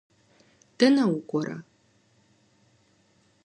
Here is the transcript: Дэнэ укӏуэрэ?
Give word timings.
Дэнэ 0.77 1.03
укӏуэрэ? 1.15 1.57